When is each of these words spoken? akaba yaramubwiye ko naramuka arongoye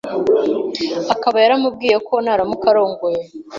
akaba 1.13 1.37
yaramubwiye 1.43 1.97
ko 2.07 2.13
naramuka 2.23 2.65
arongoye 2.71 3.21